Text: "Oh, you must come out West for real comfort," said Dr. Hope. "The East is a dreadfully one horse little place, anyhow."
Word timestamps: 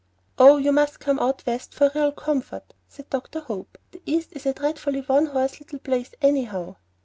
"Oh, 0.39 0.57
you 0.57 0.71
must 0.71 0.99
come 0.99 1.19
out 1.19 1.45
West 1.45 1.75
for 1.75 1.91
real 1.93 2.11
comfort," 2.11 2.73
said 2.87 3.07
Dr. 3.11 3.39
Hope. 3.39 3.77
"The 3.91 4.01
East 4.03 4.29
is 4.31 4.47
a 4.47 4.53
dreadfully 4.53 5.01
one 5.01 5.27
horse 5.27 5.59
little 5.59 5.77
place, 5.77 6.09
anyhow." 6.23 6.77